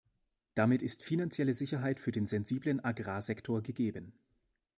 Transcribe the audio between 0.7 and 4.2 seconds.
ist finanzielle Sicherheit für den sensiblen Agrarsektor gegeben.